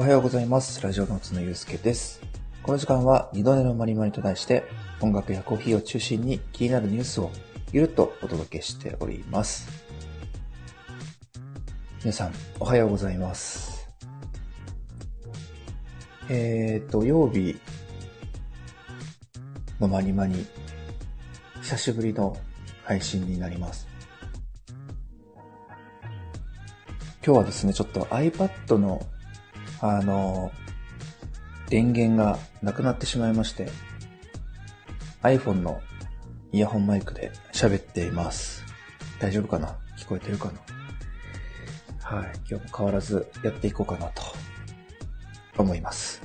[0.00, 0.80] おはようございます。
[0.80, 2.22] ラジオのゆうすけです。
[2.62, 4.64] この時間は二度寝のまりまりと題して
[5.02, 7.30] 音楽やコーヒーを中心に気になるニュースを
[7.70, 9.68] ゆるっとお届けしております。
[11.98, 13.90] 皆さん、おはようございます。
[16.30, 17.60] えー、土曜日
[19.80, 20.46] のまにまに
[21.60, 22.38] 久しぶりの
[22.84, 23.86] 配信になります。
[27.22, 29.06] 今日はですね、ちょっと iPad の、
[29.80, 30.52] あの、
[31.68, 33.70] 電源がなくなってしまいまして、
[35.22, 35.80] iPhone の
[36.52, 38.64] イヤホンマイクで喋っています。
[39.20, 39.76] 大丈夫かな？
[39.96, 40.60] 聞こえてるかな？
[42.02, 42.32] はい。
[42.48, 44.22] 今日も変わらずやっていこうかなと
[45.58, 46.22] 思います。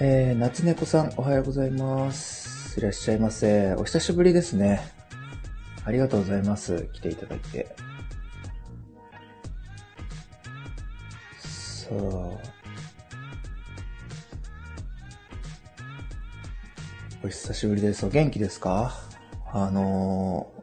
[0.00, 2.78] えー、夏猫さんおはようございます。
[2.78, 3.74] いらっしゃいませ。
[3.74, 4.80] お久しぶりですね。
[5.84, 6.88] ありがとうございます。
[6.92, 7.74] 来ていただいて。
[11.90, 11.98] さあ。
[17.24, 18.06] お久しぶりです。
[18.06, 18.94] お元気ですか？
[19.52, 20.60] あのー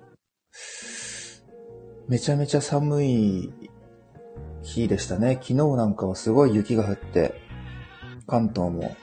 [2.07, 3.51] めちゃめちゃ寒い
[4.63, 5.33] 日でしたね。
[5.33, 7.41] 昨日なんかはすごい雪が降って、
[8.25, 8.95] 関東も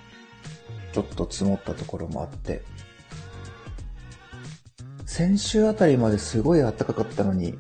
[0.95, 2.63] ちょっと積もったところもあって、
[5.05, 7.59] 先週あたりまですごい暖かかったのに、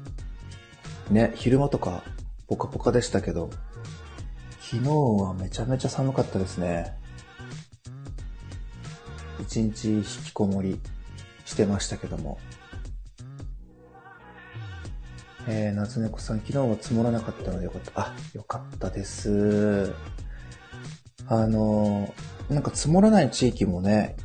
[1.10, 2.02] ね、昼間とか
[2.48, 3.50] ポカポカでしたけど、
[4.70, 6.96] 昨日はめちゃめちゃ寒かったですね。
[9.38, 10.80] 一日引きこもり
[11.44, 12.38] してましたけども。
[15.46, 18.00] えー、夏猫さん、昨日は積もらなかったのでよかった。
[18.00, 19.92] あ、よかったです。
[21.26, 24.16] あのー、なんか積もらない地域もね、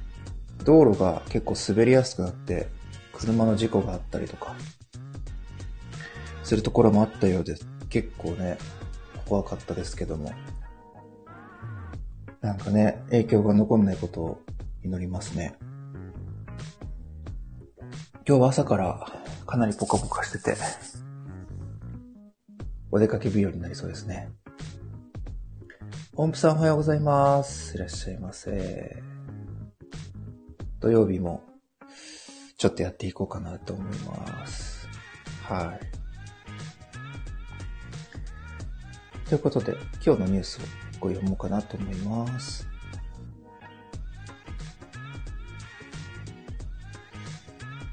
[0.63, 2.69] 道路が結構滑りやすくなって、
[3.11, 4.55] 車の事故があったりとか、
[6.45, 7.67] するところもあったようです。
[7.89, 8.57] 結構ね、
[9.29, 10.33] 怖かったですけども。
[12.41, 14.41] なんかね、影響が残んないことを
[14.83, 15.55] 祈りますね。
[18.27, 19.05] 今日は朝から
[19.45, 20.55] かなりポカポカしてて、
[22.91, 24.29] お出かけ日和になりそうですね。
[26.15, 27.75] 音符さんおはようございます。
[27.75, 29.03] いらっしゃいませ。
[30.79, 31.43] 土曜日も
[32.57, 34.87] ちょっとやっていこうかなと思います。
[35.43, 35.98] はい。
[39.29, 40.61] ということで、今日のニュースを
[40.99, 42.67] ご読もうかなと思います。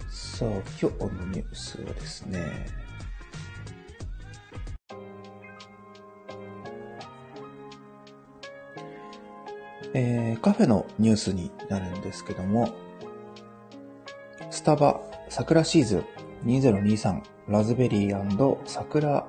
[0.08, 0.48] さあ、
[0.80, 2.66] 今日のニュースはですね、
[9.92, 12.72] えーカフェのニュースになるんですけども、
[14.50, 16.04] スタバ桜シーズン
[16.46, 19.26] 2023ラズベリー桜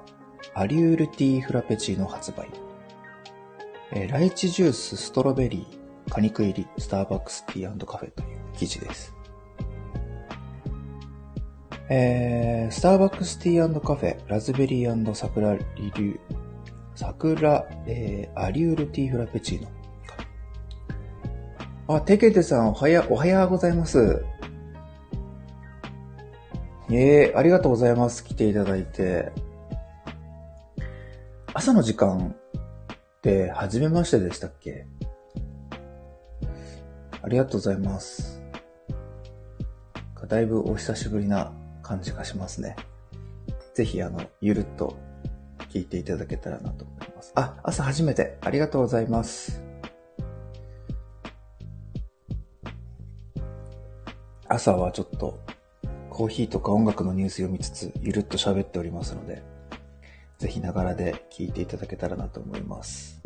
[0.59, 2.50] アリュールティーフラペチーノ発売。
[3.91, 9.13] えーライチジュースストロベリー果肉入りスターバックスティーカフェという記事です。
[11.90, 16.19] えー、スターバックスティーカフェラズベリー桜リリュー
[16.95, 19.69] 桜、えーアリュールティーフラペチーノ
[21.97, 24.25] あ、テケテさん、おはや、おはようございます。
[26.89, 28.24] ええありがとうございます。
[28.24, 29.45] 来ていただいて。
[31.57, 34.85] 朝の時間って、初めましてでしたっけ？
[37.19, 38.44] ありがとうございます。
[40.28, 41.51] だいぶお久しぶりな
[41.81, 42.75] 感じがしますね。
[43.73, 45.00] ぜひ、あの、ゆるっと
[45.69, 47.31] 聞いていただけたらなと思います。
[47.34, 48.38] あ、朝初めて。
[48.41, 49.63] ありがとうございます。
[54.47, 55.39] 朝はちょっと
[56.12, 59.42] コーヒーとか音楽のニュース読みつつ、ゆるっと喋っておりますので、
[60.38, 63.22] ぜひながらで聞いていただけたらなと思います。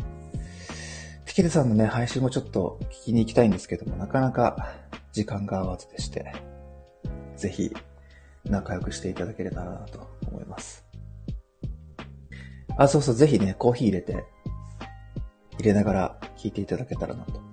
[1.26, 4.74] ピケルさんのね、配信もちょっと聞きに行きたいんですけども、なかなか
[5.12, 6.34] 時間が合わずでして、
[7.36, 7.74] ぜひ
[8.46, 10.86] 仲良くしていただければなと思います。
[12.78, 14.26] あ、そうそう、ぜひね、コーヒー入れて、
[15.58, 17.52] 入れながら聞いていただけたらなと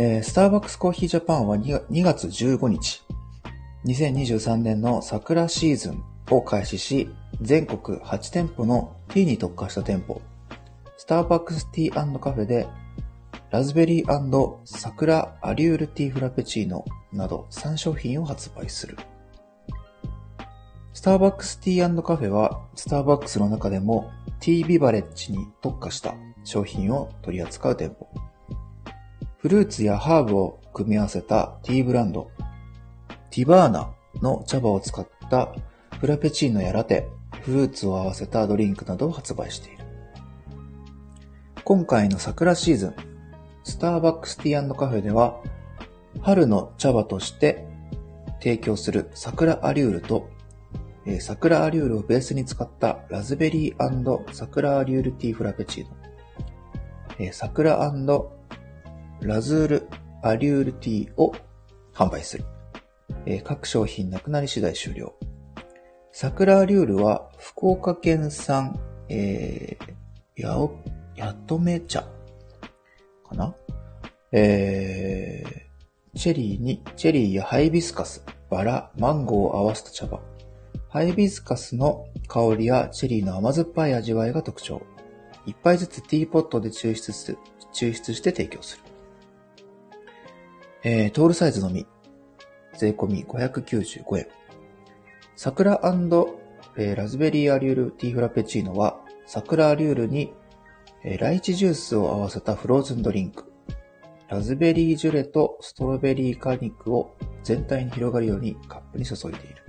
[0.00, 3.02] えースターバックスコーヒージャパンは 2, 2月15日、
[3.84, 7.08] 2023年の桜シーズンを開始し、
[7.40, 10.20] 全国8店舗のティーに特化した店舗、
[10.96, 12.68] スターバックスティーカフェで、
[13.50, 18.98] ラズベリー桜アリュールティーフラペチーノなど3商品を発売する。
[20.92, 24.10] スターバックスティーカフェは、スターバックスの中でも
[24.40, 26.14] ティービバレッジに特化した
[26.44, 28.08] 商品を取り扱う店舗。
[29.38, 32.30] フルーツやハーブを組み合わせたティーブランド、
[33.30, 35.54] ティバーナの茶葉を使った
[36.00, 37.08] フラペチーノやラテ、
[37.42, 39.84] フルーツを合わせたドリンクなどを発売している。
[41.64, 42.94] 今回の桜シーズン、
[43.64, 45.42] スターバックスティーカフェでは、
[46.22, 47.66] 春の茶葉として
[48.40, 50.30] 提供する桜アリュールと、
[51.04, 55.90] えー、桜アリュールをベースに使ったラズベリー桜アリュールティーフラペチーノ、
[57.18, 57.76] えー、桜
[59.20, 59.88] ラズール
[60.22, 61.34] アリュールティーを
[61.92, 62.44] 販売する。
[63.26, 65.14] えー、各商品なくなり次第終了。
[66.20, 70.76] 桜リュールは福岡県産、えー、やお、
[71.14, 72.02] やとめ茶
[73.22, 73.54] かな？
[74.32, 80.18] えー、チェリーに、チェリーやハイビスカス、バラ、マンゴーを合わせた茶葉。
[80.88, 84.82] ハイビスカスの香りやチェリーの甘酸っぱい味わいが特徴。
[85.46, 87.38] 一杯ずつティーポットで抽出する、
[87.72, 88.82] 抽出して提供する。
[90.82, 91.86] えー、トールサイズのみ。
[92.76, 94.26] 税込み595円。
[95.40, 95.80] 桜
[96.76, 100.34] え、ラズベリーアリュールティーフラペチーノは、桜アリュールに、
[101.04, 103.44] え、ライチジュースを合わせたフローズンドリンク。
[104.28, 109.62] ラズベリージュレとストロベリー果肉を全体に広がるようにカップに注いでいる。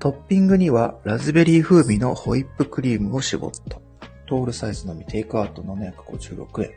[0.00, 3.78] トッピングにはラズベリー風味のホイップクリームを絞った。
[4.26, 6.70] トールサイズのみテイクアウト756円。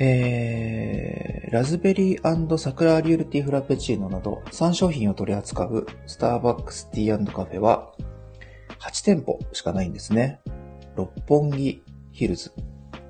[0.00, 7.92] えー、ラズベリー桜アリュールティフラペチーノなど3商品を取り扱うスターバックスティーカフェは
[8.80, 10.40] 8店舗しかないんですね。
[10.94, 12.52] 六本木ヒルズ、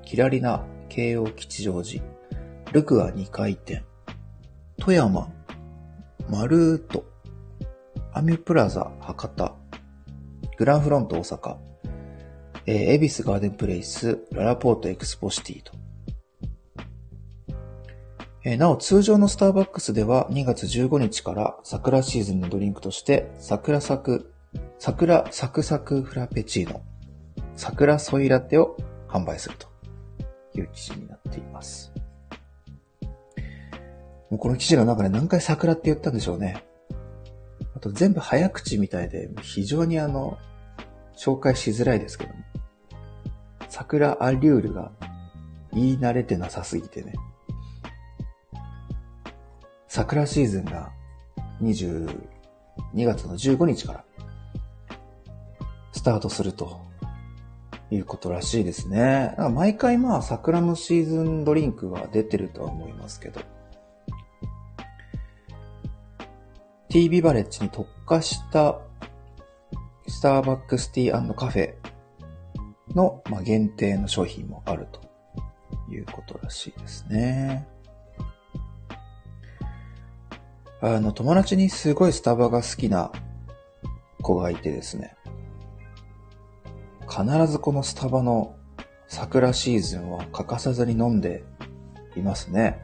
[0.03, 2.03] キラリナ京王吉祥寺、
[2.71, 3.85] ルクア2回店、
[4.79, 5.31] 富山、
[6.29, 7.05] マルート、
[8.13, 9.55] アミュプラザ博多、
[10.57, 11.57] グランフロント大阪、
[12.65, 15.73] えー、エビスガーデンプレイス、ララポートエクスポシティと、
[18.43, 24.33] え、なお、通常のスターバックスでは2月15日から桜シーズンのドリンクとして、桜サク、
[24.77, 26.81] 桜サクサクフラペチーノ、
[27.55, 28.77] 桜ソイラテを
[29.09, 29.67] 販売すると
[30.57, 31.91] いう記事になっています。
[34.29, 36.63] もうこの記事の中で何回桜って言ったんでしょうね。
[37.75, 40.37] あと全部早口みたいで、非常にあの、
[41.17, 42.39] 紹介しづらいですけども。
[43.67, 44.91] 桜アリュールが
[45.73, 47.13] 言い慣れてなさすぎてね。
[49.89, 50.91] 桜シーズンが
[51.63, 52.07] 22
[52.93, 54.05] 月の15日から
[55.91, 56.79] スタートすると
[57.89, 59.35] いうことらしいですね。
[59.51, 63.41] 毎回まあ桜のシーズンドリンクは出てるとは思いますけど。
[66.89, 68.79] ティービバレッジに特化した
[70.07, 71.73] スターバックスティーカフェ
[72.95, 75.01] の、ま、限定の商品もあると
[75.91, 77.67] いうことらしいですね。
[80.81, 83.11] あの、友達にすごいスタバが好きな
[84.21, 85.15] 子がいてですね。
[87.09, 88.55] 必ずこのスタバの
[89.07, 91.43] 桜シーズンは欠かさずに飲んで
[92.15, 92.79] いますね。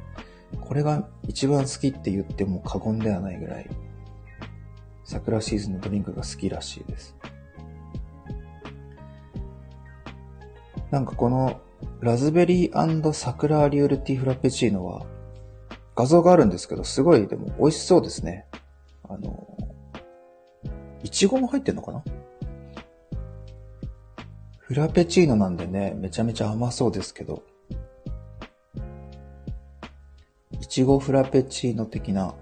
[0.59, 3.69] これが一番好きって言っても過言ではないぐらい、
[5.05, 7.15] 桜シーズンのドリンクが好きらしいです。
[10.91, 11.61] なんかこの
[12.01, 15.05] ラズベリー桜リュールティフラペチーノは
[15.95, 18.45] 画像があるんですけど、すごいでも美味しそうですね。
[19.07, 19.57] あの、
[21.03, 22.03] いちごも入ってんのかな？
[24.57, 27.43] フラペチーノなんでね、めちゃめちゃ甘そうですけど、
[30.59, 32.33] いちごフラペチーノ的な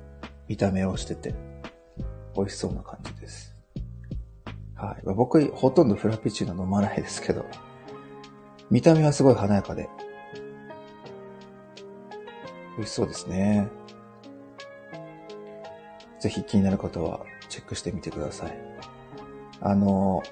[0.47, 1.35] 見た目をしてて、
[2.35, 3.53] 美味しそうな感じです。
[4.75, 5.01] はい。
[5.03, 7.45] 僕、ほとんどフラペチーノ飲まないですけど、
[8.71, 9.89] 見た目はすごい華やかで、
[12.77, 13.69] 美味しそうですね。
[16.19, 18.57] ぜひ気になる方はチェックしてみてください。
[19.61, 20.23] あの、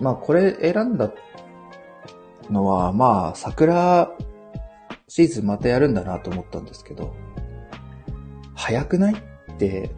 [0.00, 1.12] まあこれ選んだ
[2.50, 4.10] のは、まあ桜
[5.08, 7.14] シーズンまたやるんだなと思ったんですけど、
[8.54, 9.90] 早くないって、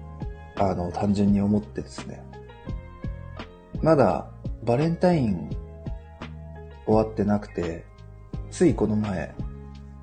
[0.57, 2.23] あの、単純に思ってですね。
[3.83, 4.31] まだ
[4.65, 5.51] バレンタイン
[6.87, 7.85] 終わってなくて、
[8.51, 9.35] ついこの前、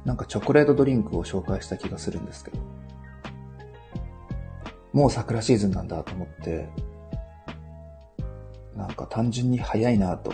[0.06, 2.58] なんかチョコレートドリンクを紹介した気がするんですけど。
[4.92, 6.70] もう桜シーズンなんだと思って、
[8.76, 10.34] なんか単純に早いなと。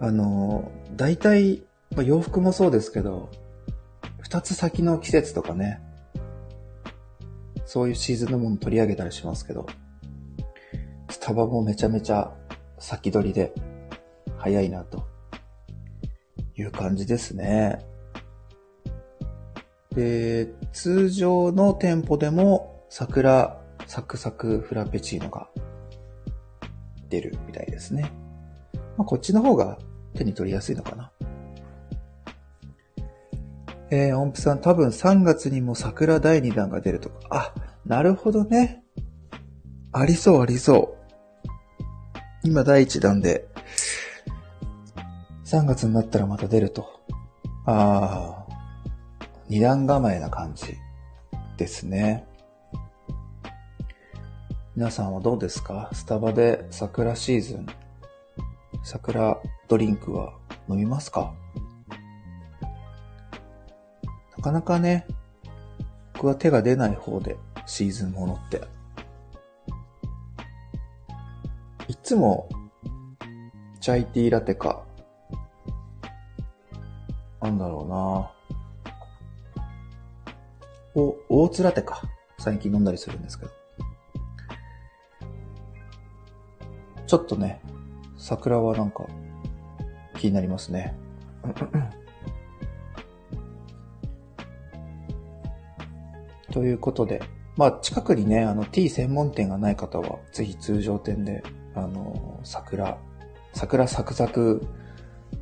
[0.00, 1.62] あの、大体、
[1.94, 3.28] まあ、洋服もそうですけど、
[4.20, 5.80] 二つ先の季節とかね、
[7.66, 9.66] そういうシーズンのもの取り上げたりしますけど、
[11.10, 12.32] スタバもめちゃめちゃ
[12.78, 13.52] 先取りで
[14.38, 15.06] 早いなと
[16.60, 17.84] いう感じですね。
[19.94, 25.48] で、通常の店舗でも桜サクサクフラペチーノが
[27.08, 28.12] 出るみたいですね。
[28.96, 29.78] まあ、こっちの方が
[30.14, 31.10] 手に取りやすいのかな。
[33.92, 37.16] えー、音符さん多分3月にも桜第2弾が出るとか。
[37.30, 38.84] あ、なるほどね。
[39.92, 41.00] ありそうありそう。
[42.44, 43.48] 今第1弾で、
[45.50, 47.00] 3月になったらまた出ると。
[47.66, 48.52] ああ、
[49.48, 50.76] 二段構えな感じ
[51.56, 52.24] ですね。
[54.76, 55.90] 皆さんはどうですか？
[55.92, 57.66] スタバで桜シーズン、
[58.84, 60.34] 桜ドリンクは
[60.68, 61.34] 飲みますか？
[64.36, 65.04] なかなかね、
[66.12, 68.62] 僕は手が出ない方で、シーズンものって。
[71.88, 72.48] いつも、
[73.80, 74.84] チャイティーラテか、
[77.50, 78.30] なんだろうな
[80.94, 82.02] お、大津ラテか。
[82.38, 83.52] 最近飲んだりするんですけど。
[87.06, 87.60] ちょっとね、
[88.16, 89.04] 桜はなんか
[90.16, 90.94] 気になりますね。
[96.52, 97.20] ということで、
[97.56, 101.42] まあ近くにね、あの T 専門店がない方は、ぜひ通常店で、
[101.74, 102.96] あの、桜、
[103.52, 104.64] 桜サクサク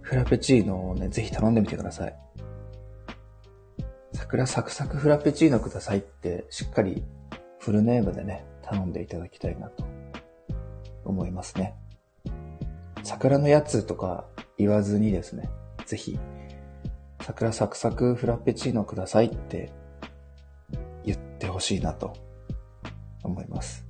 [0.09, 2.17] フラペチーノをね、ぜひ頼んでみてください。
[4.15, 7.05] 桜サクサクフラペチーノくださいって、しっかり
[7.59, 9.85] フルネームでね、頼んでいただきたいなと
[11.05, 11.75] 思いますね。
[13.03, 14.25] 桜のやつとか
[14.57, 15.50] 言わずにですね、
[15.85, 16.19] ぜひ、
[17.21, 19.71] 桜サクサクフラペチーノくださいって
[21.05, 22.15] 言ってほしいなと
[23.23, 23.85] 思います。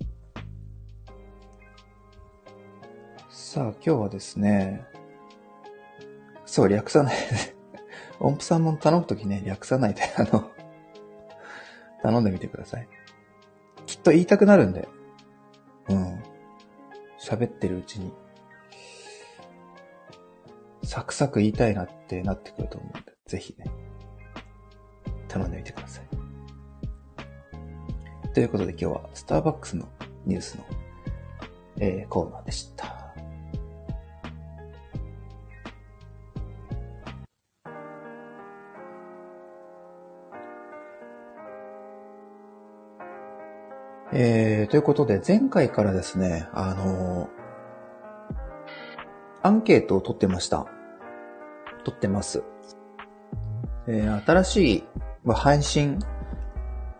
[3.31, 4.85] さあ、今日はですね、
[6.49, 7.55] そう、略さないで
[8.21, 10.50] 音符さんも頼むときね、略さないで、 あの、
[12.02, 12.88] 頼んでみてください。
[13.85, 14.88] きっと言いたくなるんで。
[15.88, 16.23] うん。
[17.21, 18.14] 喋ってるうちに、
[20.85, 23.67] サクサク言いたいなってなってくると思うんで、ぜひね、
[25.28, 26.09] 頼んでみてください。
[28.33, 29.87] ということで今日はスターバックスの
[30.25, 30.64] ニュースの、
[31.78, 32.98] えー、コーナーでした。
[44.21, 47.29] えー、ということで、前回からですね、あのー、
[49.45, 50.67] アンケートを取ってました。
[51.85, 52.43] 取ってます。
[53.87, 54.85] えー、新しい、
[55.23, 56.01] ま、配信、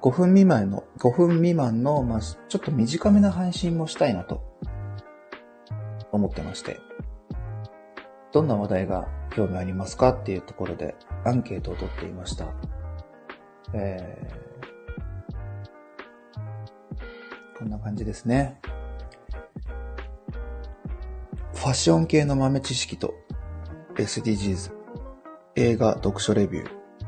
[0.01, 4.41] 5分未満の、5分未満の、まあ、ちょっと短めな配信もしたいなと、
[6.13, 6.79] 思ってまして。
[8.31, 10.95] どんな話題が興味ありますかっていうところで、
[11.25, 12.47] アンケートを取っていました。
[13.75, 14.48] えー
[17.59, 18.61] こんな感じですね。
[21.55, 23.15] ファッション系の豆知識と
[23.97, 24.73] SDGs、
[25.57, 26.65] 映画、読書レビュ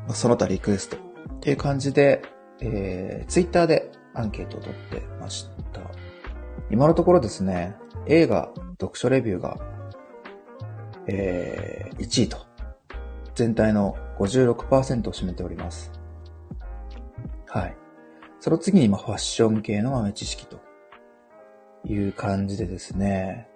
[0.07, 0.99] ー、その他リクエストっ
[1.39, 2.21] ていう感じで、
[2.59, 5.81] えー、ツイッターでアンケートを取ってました。
[6.69, 7.75] 今のところですね、
[8.07, 9.57] 映画、読書レビューが、
[11.07, 12.37] えー、1位と、
[13.35, 15.91] 全体の56%を占めております。
[17.47, 17.80] はい。
[18.41, 20.59] その次に、まファッション系の豆知識と
[21.85, 23.47] いう感じでですね。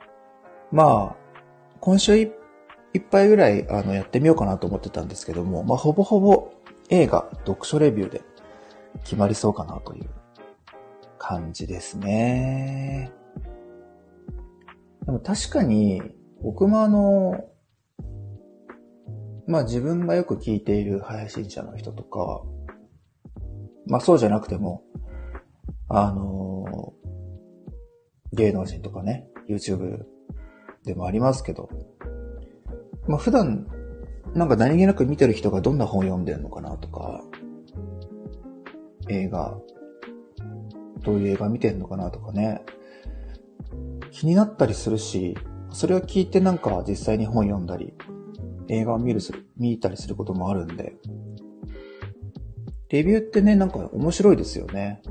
[0.71, 1.39] まあ、
[1.79, 6.51] 今週いっぱいぐらいあのやってみようかなと思ってたんですけども、まあ、ほぼほぼ
[6.89, 8.21] 映画、読書レビューで
[9.03, 10.09] 決まりそうかなという
[11.17, 13.11] 感じですね。
[15.07, 16.03] でも確かに、
[16.43, 17.43] 僕もあの、
[19.47, 22.43] まあ自分がよく聞いている配信者の人とか、
[23.87, 24.83] まあそうじゃなくても、
[25.89, 30.03] あのー、芸能人とかね、YouTube
[30.83, 31.69] でもありますけど、
[33.07, 33.67] まあ普段、
[34.33, 37.23] なんか何気なく見てる人がどんな本読んでるのかなとか、
[39.09, 39.57] 映画、
[41.03, 42.61] どういう映画見てんのかなとかね、
[44.11, 45.37] 気になったりするし、
[45.71, 47.93] それを聞いてなんか実際に本読んだり、
[48.67, 50.95] 映画を見るする、見たりすることもあるんで、
[52.89, 55.01] レビューってね、なんか面白いですよね。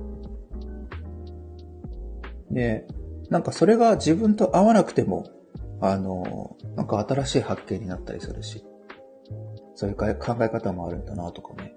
[2.50, 2.86] で、
[3.30, 5.26] なんかそれが自分と合わなくても、
[5.80, 8.64] あの、なんか新しい発見になったりするし、
[9.74, 11.74] そういう考え方もあるんだなとかね。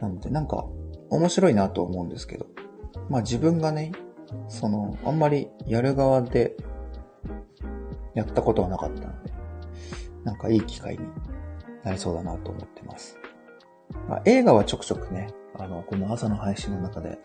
[0.00, 0.66] なので、なんか
[1.10, 2.46] 面白いなと思うんですけど、
[3.08, 3.92] まあ自分がね、
[4.48, 6.56] その、あんまりやる側で
[8.14, 9.32] やったことはなかったので、
[10.24, 11.04] なんかいい機会に
[11.82, 13.18] なりそうだなと思ってます。
[14.08, 15.28] あ、映画はちょくちょくね、
[15.58, 17.18] あの、この朝の配信の中で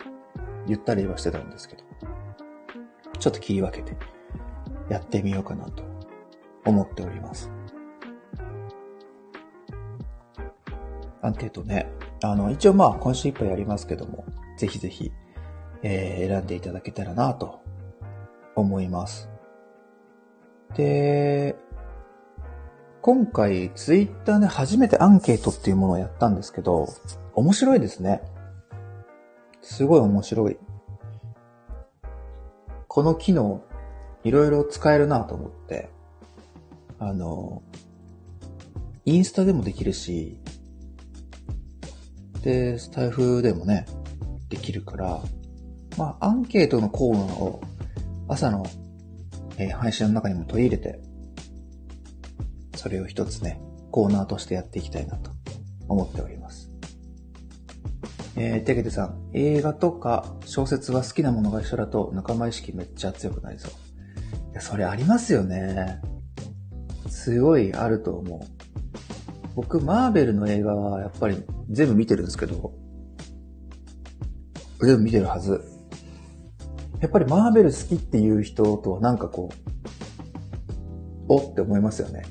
[0.68, 1.84] 言ったりはしてたんですけど、
[3.20, 3.96] ちょっと切り分けて
[4.90, 5.84] やってみようかなと
[6.66, 7.52] 思っております。
[11.22, 11.92] アンケートね。
[12.24, 14.26] あの、一応まあ今週いっぱいやりますけども、
[14.58, 15.12] ぜひぜひ、
[15.84, 17.62] えー、選んでいただけたらなと
[18.56, 19.30] 思います。
[20.76, 21.56] で、
[23.02, 26.88] 今回ツイッターで初めてアンケートっていうものをやったんですけど、
[27.34, 28.22] 面白いですね。
[29.62, 30.58] すごい面白い。
[32.88, 33.64] この機能、
[34.24, 35.90] いろいろ使えるなと思って、
[37.00, 37.64] あの、
[39.06, 40.40] インスタでもできるし、
[42.44, 43.88] で、スタイフでもね、
[44.50, 45.22] できるから、
[45.98, 47.62] まあ、アンケートのコーナーを
[48.28, 48.64] 朝の、
[49.58, 51.11] えー、配信の中にも取り入れて、
[52.82, 53.62] それを一つね、
[53.92, 55.30] コーナーとしてやっていきたいなと
[55.88, 56.72] 思っております。
[58.36, 63.72] えー、てけてさん、映画とか小説は好きなものが一緒だと仲間意識めっちゃ強くなりそう。
[63.72, 66.02] いや、それありますよね。
[67.08, 68.40] すごいあると思う。
[69.54, 72.74] 僕、マーベルの映画はやっぱり全部見てるんですけど、
[74.80, 75.64] 全部見てるはず。
[77.00, 82.24] やっぱりマーベル好きっていう人とはなんかこう、おって思いますよね。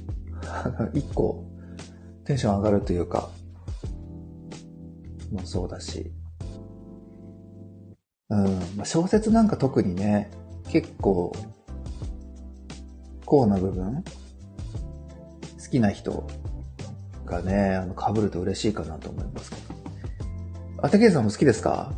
[0.94, 1.44] 一個、
[2.24, 3.30] テンション上がるというか、
[5.30, 6.12] もそうだし。
[8.30, 10.30] うん、ま、小説なんか特にね、
[10.68, 11.32] 結構、
[13.26, 14.02] コアな部分
[15.62, 16.26] 好きな人
[17.26, 19.62] がね、あの、被ると嬉しいかなと思いますけど。
[20.82, 21.92] あたけさんも好きですか？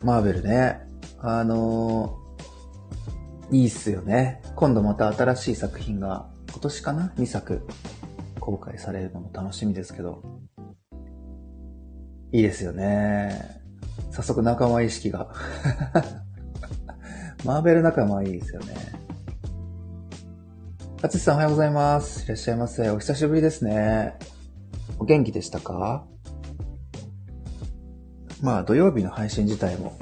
[0.00, 0.80] マーベルね。
[1.18, 4.40] あのー、いいっすよね。
[4.56, 7.66] 今度また新しい作品が、今年かな ?2 作
[8.38, 10.22] 公開されるのも楽しみですけど。
[12.30, 13.60] いいですよね。
[14.10, 15.32] 早速仲間意識が。
[17.44, 18.74] マーベル仲間いいですよね。
[21.02, 22.24] あつしさんおはようございます。
[22.24, 22.88] いらっしゃいませ。
[22.90, 24.14] お久しぶりですね。
[24.98, 26.06] お元気でしたか？
[28.40, 29.94] まあ土曜日の配信自体も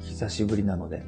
[0.00, 1.02] 久しぶりなので、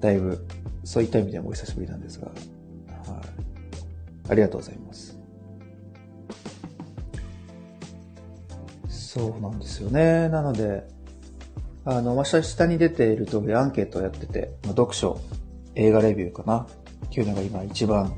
[0.00, 0.44] だいぶ
[0.90, 2.34] そういった意味でもお久しぶりなんですが、はい。
[4.30, 5.16] ありがとうございます。
[8.88, 10.28] そうなんですよね。
[10.28, 10.88] なので、
[11.84, 15.20] あの、ま下下に出ている通りアンケートをやってて、まあ、読書、
[15.76, 16.66] 映画レビューかな
[17.06, 18.12] っていうのが今一番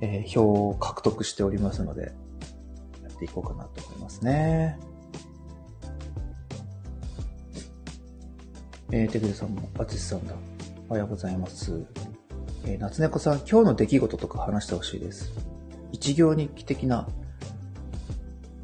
[0.00, 2.12] えー、票を獲得しておりますので、
[3.02, 4.78] やっていこうかなと思いますね。
[8.90, 10.34] えー、てくるさんも、あつしさんだ。
[10.88, 11.84] おはようございます。
[12.64, 15.32] えー、夏猫さん、今日の出来事とか話してほしいです。
[15.90, 17.08] 一行日記的な、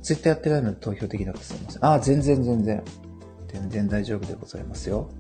[0.03, 1.85] ツイッターやってないので投票できなくてすみません。
[1.85, 2.85] あ、全然全然。
[3.49, 5.11] 全然大丈夫でございますよ。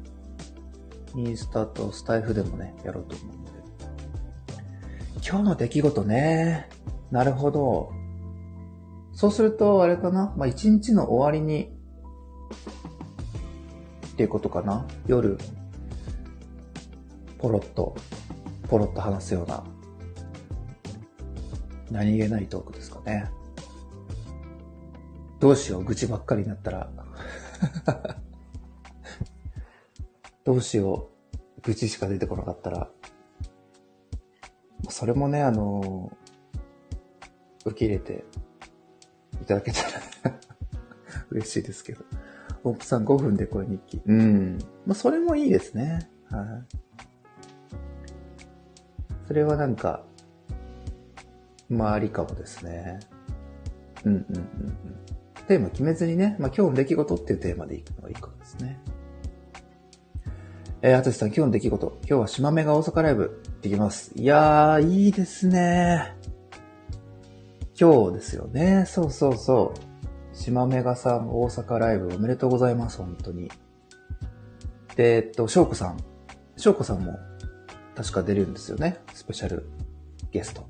[1.16, 3.50] インスタとスタイフでもね、やろうと思うので
[5.28, 6.68] 今日の出来事ね。
[7.10, 7.90] なるほど。
[9.12, 11.72] そうすると、あれかなまあ、一日の終わりに、
[14.12, 15.36] っていうことかな夜、
[17.42, 17.96] ポロッと、
[18.68, 19.64] ポロッと話すような、
[21.90, 23.28] 何気ないトークですかね。
[25.40, 26.88] どうしよう、愚痴ばっかりになったら。
[30.44, 31.10] どうしよ
[31.58, 32.88] う、愚痴しか出てこなかったら。
[34.88, 36.16] それもね、あの、
[37.64, 38.24] 受け入れて
[39.42, 39.88] いただけたら
[41.30, 42.04] 嬉しいですけど。
[42.62, 44.00] オープさん5分で声日記。
[44.06, 44.58] うん。
[44.86, 46.08] まあ、それもいいですね。
[46.30, 46.91] はい。
[49.32, 50.04] それはなんか、
[51.70, 53.00] まあありかもですね。
[54.04, 55.46] うんうんうんうん。
[55.48, 58.78] テーマ決めずにね、まあ今日の出来事っていうテーマでいくのがいいかもですね。
[60.82, 61.98] えー、あつしさん、今日の出来事。
[62.00, 64.12] 今日は島目が大阪ライブ行きます。
[64.16, 66.14] いやー、いいですね。
[67.80, 68.84] 今日ですよね。
[68.86, 70.36] そうそうそう。
[70.36, 73.50] 島目がさん、大阪ライブおめでとうございます、本当に。
[74.94, 75.96] で、えっと、翔子さん。
[76.58, 77.18] 翔子さんも
[77.94, 78.98] 確か出るんですよね。
[79.12, 79.68] スペシャル
[80.30, 80.66] ゲスト。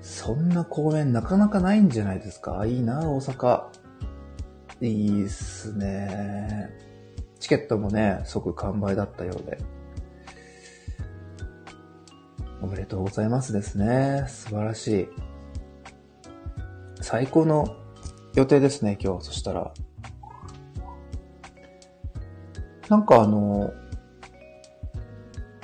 [0.00, 2.64] そんな公演なかなかないんじゃないですか？
[2.66, 3.64] いいな、大阪。
[4.80, 6.70] いいっすね。
[7.40, 9.58] チケットもね、即完売だったようで。
[12.60, 14.24] おめでとうございますですね。
[14.28, 15.08] 素晴らしい。
[17.00, 17.76] 最高の
[18.34, 19.26] 予定ですね、今日。
[19.26, 19.72] そしたら。
[22.88, 23.72] なんかあの、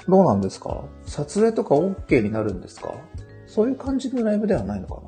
[0.09, 0.85] どうなんですか？
[1.07, 2.95] 撮影とか OK になるんですか？
[3.47, 5.01] そういう感じのライブではないのか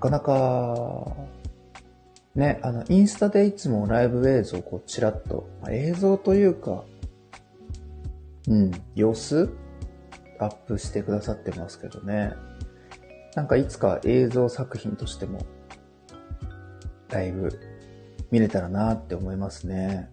[0.00, 0.10] な？
[0.10, 1.16] なかなか
[2.34, 6.84] ね、あの、インスタでいつもライブ映像をこう、ちらっと、まあ映像というか、
[8.48, 9.50] うん、様子？
[10.40, 12.32] アップしてくださってますけどね。
[13.36, 15.46] なんかいつか映像作品としても、
[17.08, 17.60] だいぶ
[18.32, 20.10] 見れたらなって思いますね。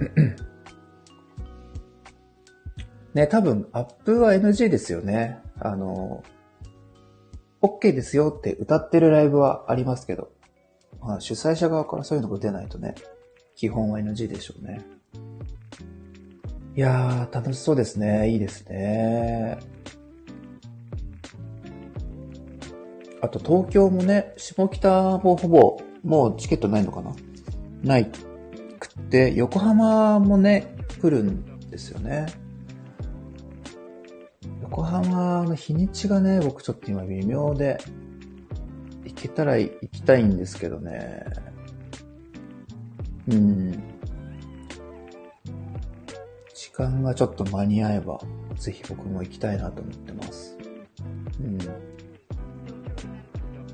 [3.14, 5.40] ね、多分アップは NG ですよね。
[5.58, 6.22] あの、
[7.60, 10.30] OK ですよって歌ってるライブはありますけど、
[11.00, 12.94] まあ、主催者側からそういうのが出ないとね、
[13.56, 14.80] 基本は NG でしょうね。
[16.76, 18.30] いやー、楽しそうですね。
[18.30, 19.58] いいですね。
[23.20, 27.12] あと東京もね、下北もほぼ、もうチケットないのかな？
[27.82, 28.10] ない
[29.00, 32.26] くって、横浜もね、来るんですよね。
[34.62, 37.78] 横浜の日にちがね、僕ちょっと今微妙で、
[39.04, 41.24] 行けたら行きたいんですけどね。
[43.28, 43.72] うん。
[46.54, 48.20] 時間がちょっと間に合えば、
[48.56, 50.56] ぜひ僕も行きたいなと思ってます。
[51.40, 51.58] うん。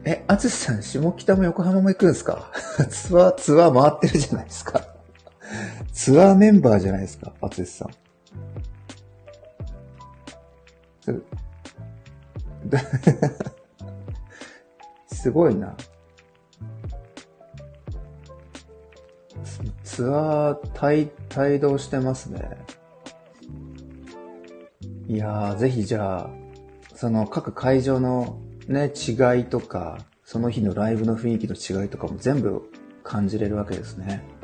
[0.05, 2.51] え、あつさん、下北も横浜も行くんですか？
[2.89, 4.81] ツアー、ツアー回ってるじゃないですか。
[6.07, 7.91] ツアーメンバーじゃないですか、あつしさん。
[15.13, 15.77] すごいな。
[19.83, 22.57] ツアー帯、帯同してますね。
[25.09, 26.31] いやー、ぜひじゃあ、
[26.95, 28.39] その各会場の
[28.69, 32.71] ね、違いとか、その日のライブの雰囲気の違いとかも全部
[33.03, 34.36] 感じれるわけですね。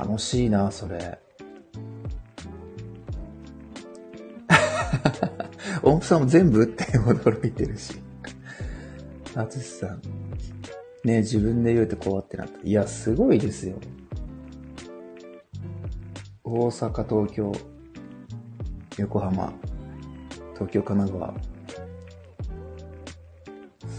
[0.00, 1.18] 楽しいな、それ。
[5.82, 8.00] 音符さんも全部って驚いてるし。
[9.34, 10.00] あつしさん。
[11.04, 12.58] ね自分で言うとこうってなった。
[12.66, 13.76] いや、すごいですよ。
[16.44, 17.52] 大阪、東京、
[18.96, 19.52] 横浜、
[20.54, 21.34] 東京、神奈川。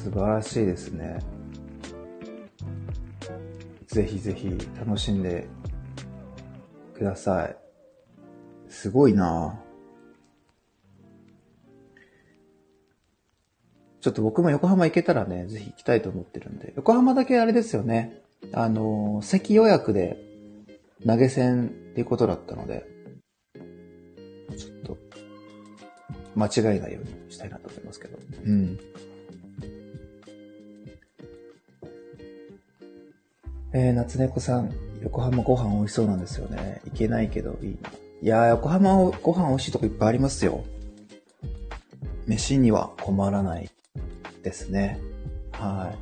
[0.03, 1.19] 素晴らしいですね。
[3.85, 5.47] ぜひぜひ楽しんで
[7.01, 7.57] ください。
[8.69, 9.71] すごいなぁ。
[14.01, 16.73] ちょっと僕も横浜行けたらね、ぜひ行きたいと思ってるんで。
[16.75, 18.21] 横浜だけあれですよね。
[18.53, 20.23] あの、席予約で
[21.07, 22.85] 投げ銭っていうことだったので、
[24.55, 24.97] ちょっと、
[26.35, 28.19] 間違いないようにしたいなと思いますけど。
[28.45, 28.79] うん。
[33.73, 36.81] えー、夏猫さん、横浜ご飯美味しそうなんですよね。
[36.85, 37.89] 行けないけどいいな。
[37.89, 40.63] いやー、横浜ご飯美味しいとこいっぱいありますよ。
[42.27, 43.71] 飯には困らない
[44.43, 44.99] ですね。
[45.51, 45.97] はい。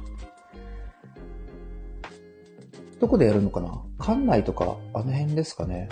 [3.00, 3.82] どこでやるのかな？
[3.98, 5.88] 館内とか、あの辺ですかね。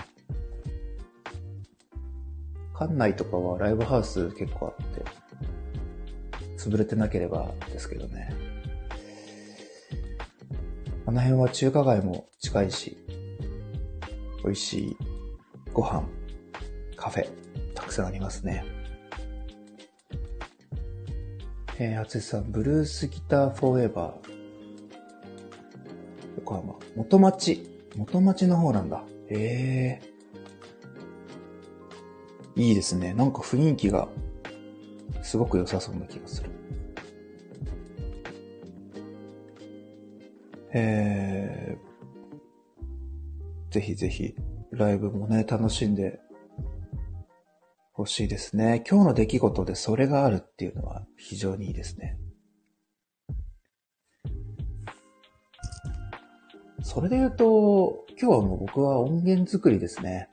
[2.77, 5.01] 館内とかはライブハウス結構あって、
[6.57, 8.33] 潰れてなければですけどね。
[11.07, 12.97] あの辺は中華街も近いし、
[14.43, 14.97] 美味しい
[15.71, 16.03] ご飯、
[16.97, 17.29] カフェ、
[17.73, 18.65] たくさんありますね。
[21.79, 24.31] えー、厚さん、ブルースギターフォーエバー。
[26.39, 26.75] 横浜。
[26.97, 27.65] 元町。
[27.95, 29.05] 元町の方なんだ。
[29.29, 30.01] へ
[32.57, 32.61] え。
[32.61, 33.13] いいですね。
[33.13, 34.09] なんか雰囲気が、
[35.21, 36.49] すごく良さそうな気がする。
[40.73, 44.35] えー、ぜひぜひ、
[44.71, 46.19] ライブもね、楽しんで
[47.97, 48.83] 欲しいですね。
[48.89, 52.17] 今日の出来事でそれがあるっていうのは非常にいいですね。
[56.83, 60.29] それで言うと、今日はもう僕は音源作りですね。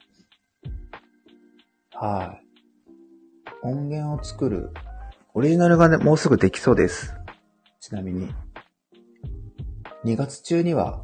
[1.92, 3.66] はい。
[3.66, 4.70] 音源を作る。
[5.32, 7.14] オリジナルがね、もうすぐできそうです。
[7.80, 8.28] ちなみに。
[10.04, 11.02] 2月中には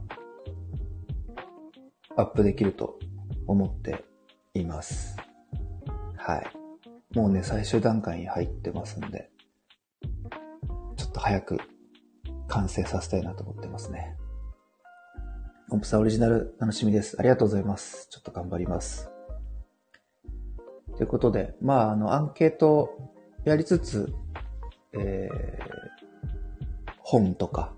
[2.18, 2.98] アップできると
[3.46, 4.04] 思って
[4.52, 5.16] います。
[6.18, 7.16] はい。
[7.16, 9.30] もうね、最終段階に入ってますんで、
[10.98, 11.58] ちょっと早く
[12.48, 14.18] 完成させたいなと思ってますね。
[15.70, 17.16] オンプさんオリジナル楽しみです。
[17.18, 18.06] ありがとうございます。
[18.10, 19.10] ちょっと頑張ります。
[20.98, 22.90] ということで、まあ、あの、アンケート
[23.46, 24.12] やりつつ、
[24.92, 27.72] えー、本とか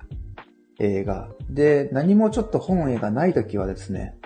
[0.78, 1.28] 映画。
[1.48, 4.16] で、何もちょっと本映画ない時はですね、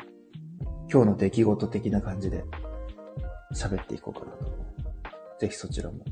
[0.90, 2.44] 今日の出来事的な感じで
[3.54, 4.46] 喋っていこうかなと。
[5.38, 6.04] ぜひそちらも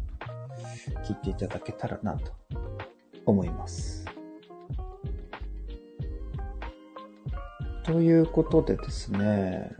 [1.06, 2.32] 聞いていただけたらなと
[3.24, 4.04] 思います。
[7.84, 9.70] ということでですね。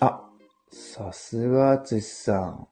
[0.00, 0.28] あ、
[0.70, 2.68] さすがつしさん。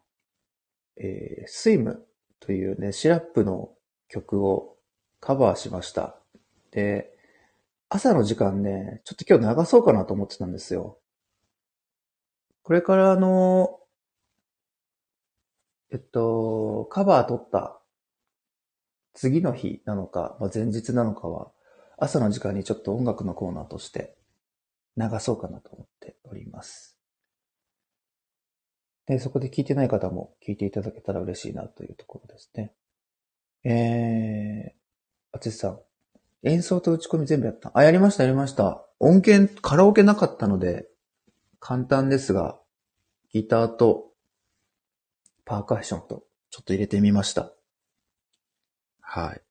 [0.97, 2.07] えー、スイム
[2.41, 3.71] というね、シラップの
[4.09, 4.74] 曲を
[5.25, 6.17] カバーしました。
[6.71, 7.11] で、
[7.89, 10.99] 朝の時間ね、ちょっと今日流そうかなと思ってたんですよ。
[12.63, 13.81] これからあの、
[15.91, 17.81] えっと、カバー撮った
[19.15, 21.51] 次の日なのか、まあ、前日なのかは、
[21.97, 24.15] 朝の時間にちょっと音楽のコーナーとして
[24.99, 26.99] 流そうかなと思っております。
[29.07, 32.75] で、そこで聞いてない方も聞いていただけたら嬉しいなというところですね。
[33.65, 34.74] え、
[35.35, 35.81] あつしさん、
[36.45, 38.87] 演奏と打ち込み全部やったあ、やりました、やりました。
[39.01, 40.87] 音源、カラオケなかったので、
[41.59, 42.61] 簡単ですが、
[43.33, 44.13] ギターと
[45.45, 47.53] パーカッションとちょっと入れてみました。
[49.01, 49.43] はい。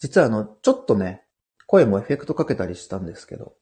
[0.00, 1.24] 実はあの、ちょっとね、
[1.66, 3.54] 声もエフェクトかけたりしたんですけど、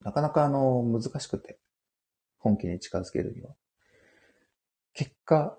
[0.00, 1.60] なかなかあの、難しくて、
[2.38, 3.54] 本気に近づけるには。
[4.94, 5.56] 結果、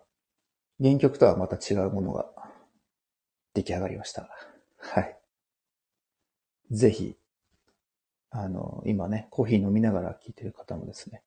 [0.81, 2.29] 原曲とはまた違うものが
[3.53, 4.29] 出来上がりました。
[4.77, 5.17] はい。
[6.71, 7.17] ぜひ、
[8.29, 11.21] あの、今ね、コーヒー飲みながら聴いてる方もですね、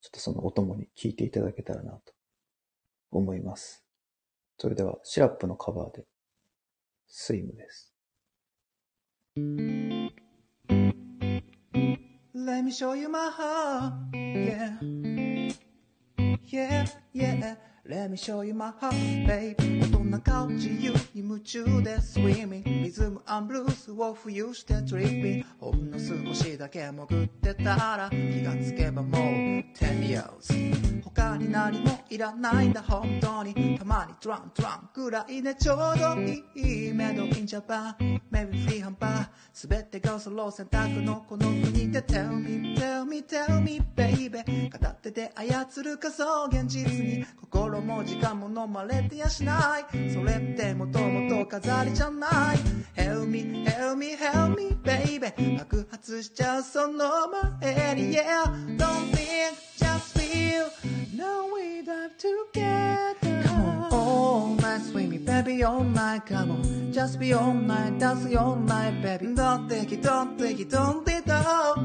[0.00, 2.12] ちょっとそのお供に聴いていただけたらなと
[3.10, 3.84] 思います。
[4.58, 6.04] それでは、シラップのカバーで、
[7.06, 7.94] スイムです。
[12.34, 13.92] Let me show you my heart.
[14.12, 14.78] Yeah.
[16.50, 17.67] Yeah, yeah.
[17.88, 18.92] Let me show you my heart,
[19.26, 19.56] babe.
[19.56, 22.62] 大人顔自由に夢中で swimming.
[22.82, 29.72] リズムブルースを浮遊して tripping ほんの少しだけ潜ってたら気がつけばもう10
[30.02, 31.00] years.
[31.02, 33.78] 他に何もいらないんだ本当に。
[33.78, 42.02] たまにトラントランぐらいでちょうどいいメドインジャパン maybe フリーハンパー全てがソロ選択のこの国で。
[42.02, 44.68] Tell me, tell me, tell me, baby.
[44.68, 47.24] 片手で操る仮想現実に。
[47.40, 52.58] 心も時間も飲まれてやしないそれってもともと飾りじゃない
[52.96, 57.28] Help me, help me, help me, baby 爆発しちゃうその
[57.60, 58.44] 前に Yeah,
[58.76, 60.70] don't think, just feel
[61.16, 66.92] Now we dive together Come on, all night, swing me, baby, all night Come on,
[66.92, 70.97] just be all night, dance all night, baby don't think it, don't think it, don't
[70.97, 70.97] think it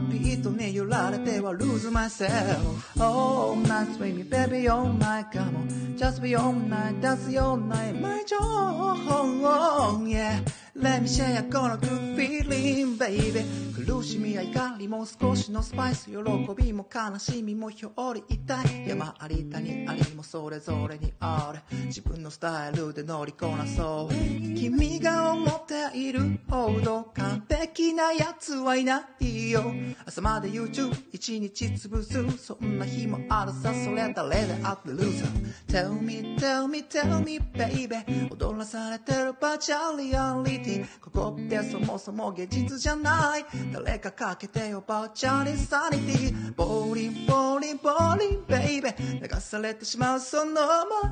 [0.10, 6.54] ビートに揺られては lose myself All night, swing me, baby, all night Come on, just be all
[6.54, 10.40] night, dance all night My joy, yeah
[10.76, 13.46] Let me share この good feeling, baby.
[13.76, 16.16] 苦しみや怒りも少しのスパイス喜
[16.58, 18.88] びも悲しみも表裏一体。
[18.88, 21.62] 山あり谷ありもそれぞれにある。
[21.86, 24.14] 自分のスタイルで乗りこなそう。
[24.56, 29.72] 君が思っているほど完璧なやつはいないよ。
[30.08, 32.38] 朝まで YouTube 一日潰す。
[32.44, 33.72] そんな日もあるさ。
[33.76, 35.28] それ誰であってるさ
[35.68, 40.63] Tell me, tell me, tell me, baby 踊らされてるバーチャリアリ。
[40.63, 43.46] ティィここってそもそも現実じゃない。
[43.72, 46.54] 誰かかけてよバーチャルサニティ。
[46.54, 50.62] ボーリンボーリンボーリンベイベー流されてしまうその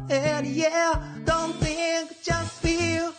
[0.07, 0.61] 前に。
[0.61, 3.13] Yeah don't think just feel.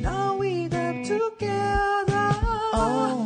[0.00, 2.34] Now we dive together.
[2.72, 3.17] Oh.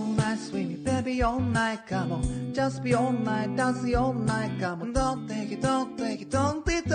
[1.12, 5.29] Baby all night come on just be all night dance all night come on don't
[5.29, 6.92] take it don't take it don't take it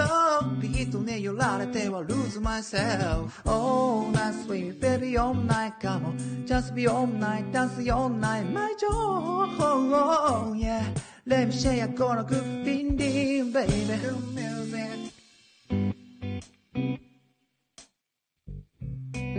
[0.60, 7.52] ビートに揺られては lose myself all night swing baby all night come on just be all night
[7.52, 10.84] dance all night my joy yeah
[11.28, 15.14] let me share この good feeling baby good music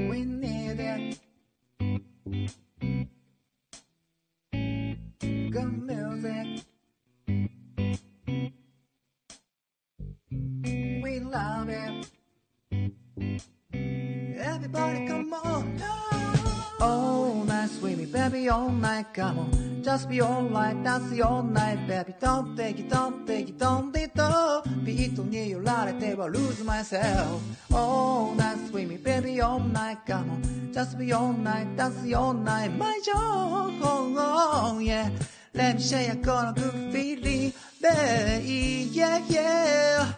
[0.08, 1.18] we need it
[5.47, 6.65] good music
[11.03, 12.07] we love it
[14.37, 15.81] everybody come on
[16.81, 21.43] all night swing me baby all night come on just be all night dance all
[21.43, 27.39] night baby don't take it don't take it don't take it ビートに揺られては lose myself
[27.71, 32.33] all night swing me baby all night come on just be all night dance all
[32.33, 33.63] night my joy
[34.83, 35.09] yeah
[35.58, 40.14] Let me share この good feeling baby yeah yeah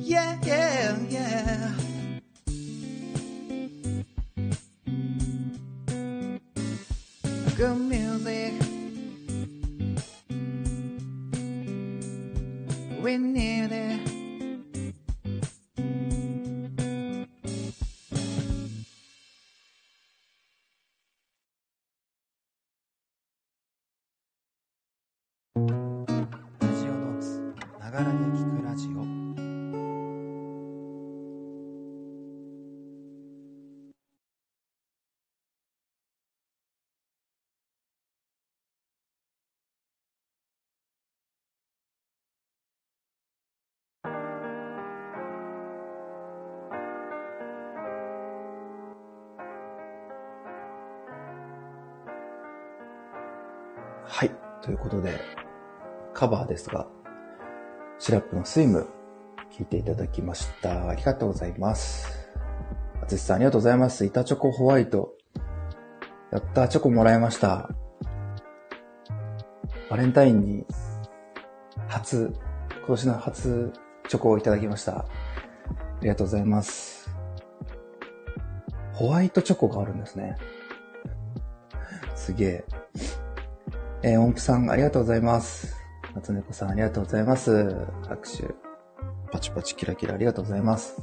[0.00, 1.78] yeah yeah yeah
[7.56, 8.52] good music.
[13.02, 14.07] We need it.
[54.68, 55.18] ということで、
[56.12, 56.86] カバーですが、
[57.98, 58.86] シラップのスイム、
[59.50, 60.90] 聞いていただきました。
[60.90, 62.28] ありがとうございます。
[63.02, 64.04] あつしさんありがとうございます。
[64.04, 65.14] 板チョコホワイト。
[66.30, 67.70] やった、チョコもらいました。
[69.88, 70.66] バレンタインに、
[71.88, 72.34] 初、
[72.76, 73.72] 今年の初
[74.06, 74.98] チョコをいただきました。
[74.98, 75.06] あ
[76.02, 77.08] りがとうございます。
[78.92, 80.36] ホワイトチョコがあるんですね。
[82.14, 82.77] すげえ。
[84.00, 85.74] えー音符さん、ありがとうございます。
[86.14, 87.84] 夏猫さん、ありがとうございます。
[88.06, 88.44] 拍手。
[89.32, 91.02] パチパチキラキラ、ありがとうございます。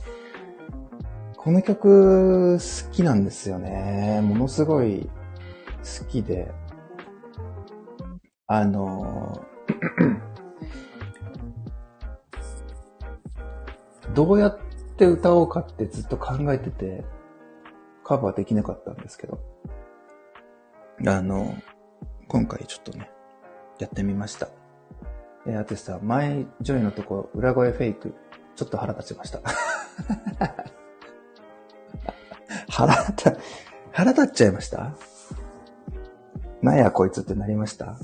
[1.36, 4.22] この曲、好きなんですよね。
[4.24, 5.10] ものすごい
[6.00, 6.54] 好きで。
[8.48, 9.44] あの
[14.14, 14.58] どうやっ
[14.98, 17.04] て歌おうかってずっと考えてて、
[18.06, 19.38] カバーできなかったんですけど。
[21.06, 21.54] あの、
[22.28, 23.10] 今回ちょっとね、
[23.80, 24.50] やってみました。
[25.48, 28.16] えー、あてさん、前、ジョイのとこ、裏声フェイク、
[28.56, 29.42] ちょっと腹立ちました。
[32.70, 33.38] 腹立、
[33.92, 34.96] 腹立っちゃいました？
[36.62, 37.98] なんやこいつってなりました？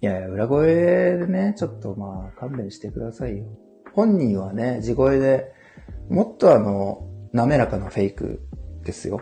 [0.00, 3.44] いやいや、裏声でね、ちょっとまあ、勘弁してくださいよ。
[3.94, 5.52] 本人はね、地声で、
[6.08, 8.40] もっとあの、滑らかなフェイク
[8.84, 9.20] ですよ。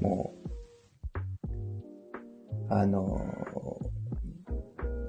[0.00, 0.43] もう、
[2.68, 3.20] あの、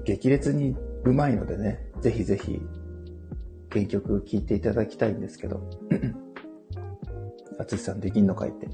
[0.04, 2.60] 激烈にうまいのでね、ぜひぜひ、
[3.70, 5.68] 原曲聴いていただきたいんですけど、
[7.58, 8.68] あつしさんできんのかいって。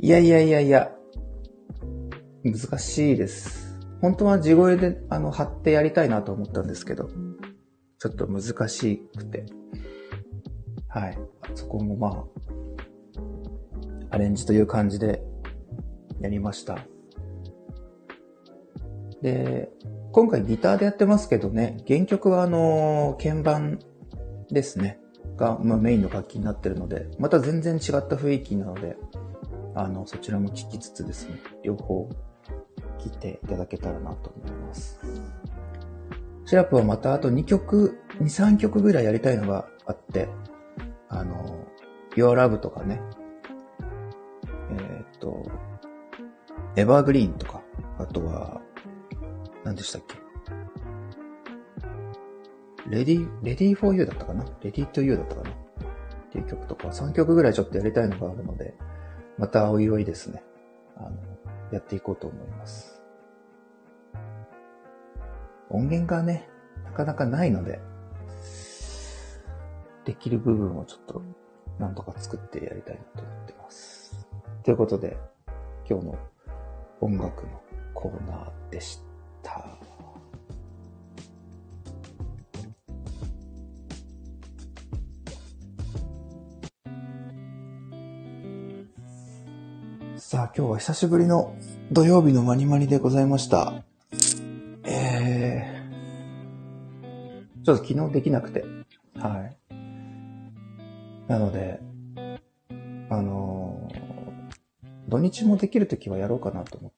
[0.00, 0.92] いやいやいやいや、
[2.44, 3.78] 難しいです。
[4.00, 7.08] 本当は地声で、あの、貼ってやりたいなと思ったんですけど、
[7.98, 9.46] ちょっと難しくて。
[10.88, 11.18] はい。
[11.54, 12.24] そこもま
[14.10, 15.22] あ、アレンジという感じで
[16.20, 16.78] やりました。
[19.22, 19.70] で、
[20.12, 23.78] 今回ギターでやってますけどね、原曲はあの、鍵盤
[24.50, 25.00] ですね。
[25.36, 28.96] が、まあ、メインの楽器になってるので、また全然違った雰囲気なので、
[29.74, 32.08] あの、そちらも聴きつつですね、両方
[32.98, 34.98] 聴いていただけたらなと思います。
[36.46, 40.28] シラップはまたあと2曲、2、3曲ぐらいやりたいのがあって、
[41.08, 41.66] あの、
[42.14, 43.00] Your Love とかね、
[44.70, 45.44] えーっと、
[46.76, 47.62] エバーグリーンとか、
[47.98, 48.60] あとは、
[49.66, 50.14] 何でしたっけ？
[52.88, 54.44] レディ、レディ for you だったかな？
[54.62, 55.50] レディ to you だったかな？
[55.50, 55.54] っ
[56.30, 58.74] ていう曲とか、3曲ぐらいちょっとやりたいのがあるので、
[59.38, 60.44] またおいおいですね、
[60.96, 61.16] あの、
[61.72, 63.02] やっていこうと思います。
[65.68, 66.48] 音源がね、
[66.84, 67.80] なかなかないので、
[70.04, 71.22] できる部分をちょっと、
[71.80, 74.28] なんとか作ってやりたいなと思ってます。
[74.62, 75.16] ということで、
[75.90, 76.18] 今日の
[77.00, 77.60] 音楽の
[77.94, 79.05] コーナーでした。
[90.16, 91.56] さあ、今日は久しぶりの
[91.92, 93.84] 土曜日のマニマニでございました。
[94.84, 98.64] えー、ちょっと昨日できなくて、
[99.14, 99.56] はい。
[101.28, 101.80] なので、
[103.08, 104.16] あのー
[105.08, 106.95] 土日もできるときはやろうかなと思って。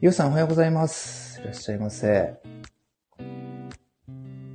[0.00, 1.40] ゆうさんおはようございます。
[1.40, 2.36] いらっしゃいませ。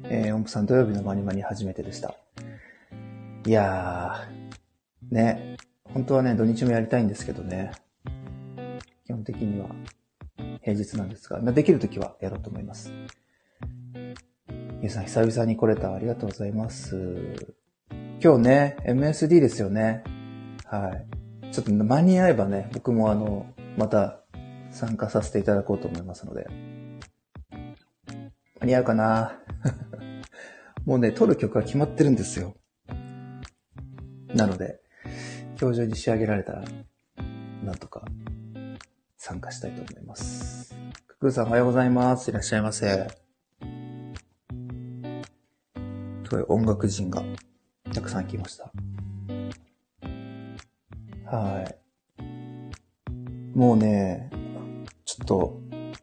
[0.06, 2.16] えー、音符さん土曜日のマニマニ初めてでした。
[3.46, 7.74] いやー、ね、本当はね、土日もやりたいんですけどね。
[9.06, 9.68] 基本的には
[10.62, 12.94] 平日なんですが、できるときはやろうと思います。
[14.82, 15.94] ゆうさん久々に来れた。
[15.94, 17.36] ありがとうございます。
[18.24, 20.06] 今日ね、MSD ですよね。
[20.64, 21.52] はい。
[21.52, 23.46] ちょっと間に合えばね、僕もあの、
[23.78, 24.22] また
[24.74, 26.47] 参加させていただこうと思いますので。
[28.59, 29.39] 間に合うかな？
[30.86, 32.55] もうね、撮る曲は決まってるんですよ。
[34.34, 34.82] なので、
[35.61, 36.63] 今日中に仕上げられたら、
[37.63, 38.03] なんとか
[39.17, 40.76] 参加したいと思います。
[41.07, 42.32] くくーさんおはようございます。
[42.32, 43.07] いらっしゃいませ。
[46.26, 47.24] すごい音楽人が
[47.93, 48.71] たくさん来ました。
[51.26, 51.76] はい。
[53.57, 54.30] もうね、
[55.24, 55.61] っと、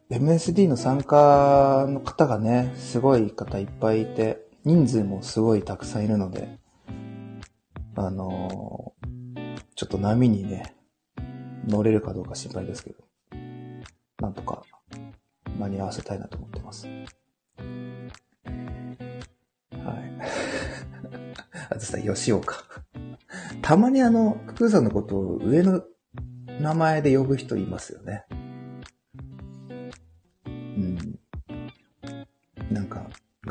[0.09, 6.59] MSD の参加の方がね、すごい方いっぱいいて、人数もすごいたくさんいるので、
[7.95, 9.11] あのー
[9.81, 10.75] ちょっと波にね、
[11.67, 12.99] 乗れるかどうか心配ですけど、
[14.19, 14.61] なんとか
[15.57, 16.85] 間に合わせたいなと思ってます。
[16.85, 17.05] はい。
[21.71, 22.63] あとさ、吉岡。
[23.63, 25.81] たまにあの、ククさんのことを上の
[26.59, 28.25] 名前で呼ぶ人いますよね。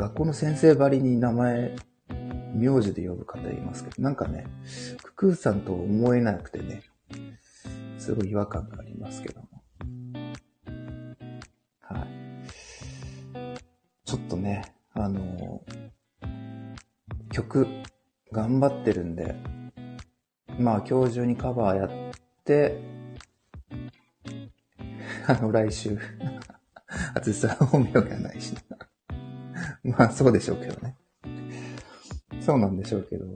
[0.00, 1.76] 学校の先生ばりに名前、
[2.54, 4.46] 名字で呼ぶ方いますけど、なんかね、
[5.02, 6.84] ククーさんと思えなくてね、
[7.98, 9.62] すごい違和感がありますけども。
[11.82, 12.08] はい。
[14.06, 15.62] ちょっとね、あの
[17.30, 17.66] 曲、
[18.32, 19.36] 頑張ってるんで、
[20.58, 21.90] まあ今日中にカバーやっ
[22.46, 22.80] て、
[25.28, 25.98] あの来週、
[27.12, 28.69] あつさん本名がないしな。
[29.84, 30.96] まあそうでしょうけどね。
[32.40, 33.26] そうなんでしょうけど、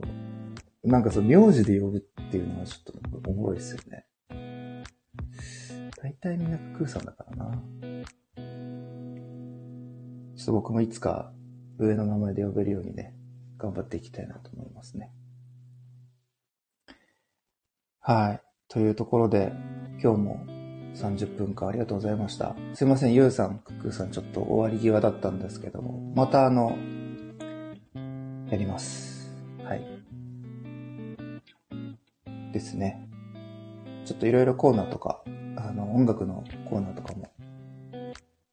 [0.83, 4.05] なんかその名字で呼ぶっていうのはちょっとおもろいですよね。
[6.01, 7.63] 大体みんなクーさんだからな。
[10.35, 11.33] ちょっと僕もいつか
[11.79, 13.15] 上の名前で呼べるようにね、
[13.57, 15.11] 頑張っていきたいなと思いますね。
[17.99, 18.41] はい。
[18.67, 19.51] というところで、
[20.01, 20.54] 今日も
[20.95, 22.55] 30分間ありがとうございました。
[22.73, 26.77] すいません、ゆうさん、クックーさん、ちょっと終わり際だったんですけども、またあの、
[28.49, 29.31] やります。
[29.63, 29.81] はい。
[32.53, 33.07] ですね。
[34.05, 35.21] ちょっといろいろコーナーとか、
[35.57, 37.29] あの、音楽のコーナーとかも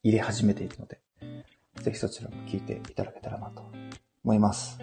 [0.03, 0.99] 入れ始めているので、
[1.81, 3.63] ぜひそちらも聞いていただけたらなと
[4.23, 4.79] 思います。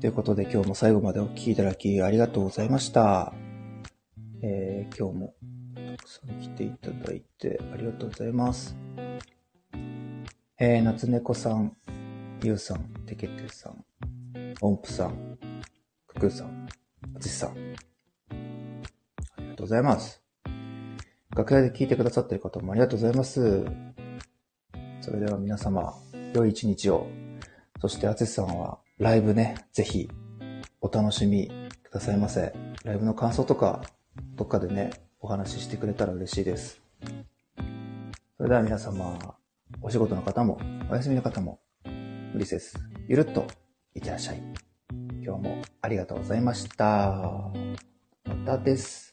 [0.00, 3.45] ということで今日も最後までお聞きいただきありがとうございました。
[4.78, 5.34] え、今日も
[5.96, 8.76] たくさん来ていただいてありがとうございます。
[10.58, 11.74] えー、夏猫さん、
[12.42, 13.84] ゆうさん、てけてさん、
[14.60, 15.38] 音符さん、
[16.06, 16.68] くくさん、
[17.16, 17.50] あつしさん。
[17.52, 17.54] あ
[19.38, 20.22] りがとうございます。
[21.34, 23.64] 楽屋で聞いてくださっている方もありがとうございます。
[25.00, 25.94] それでは皆様、
[26.34, 27.06] 良い一日を。
[27.80, 30.10] そして、あつしさんはライブね、ぜひ
[30.82, 31.50] お楽しみ
[31.82, 32.52] くださいませ。
[32.84, 33.82] ライブの感想とか、
[34.36, 34.90] どっかでね、
[35.20, 36.80] お話ししてくれたら嬉しいです。
[38.36, 39.18] それでは皆様、
[39.80, 40.58] お仕事の方も、
[40.90, 42.74] お休みの方も、無理せず、
[43.08, 43.46] ゆるっと
[43.94, 44.42] いってらっしゃい。
[45.22, 47.50] 今日もありがとうございました。
[48.24, 49.12] またです。